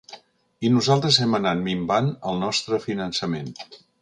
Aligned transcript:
I 0.67 0.71
nosaltres 0.77 1.19
hem 1.25 1.37
anat 1.39 1.61
minvant 1.67 2.09
els 2.31 2.41
nostre 2.45 2.81
finançament. 2.89 3.55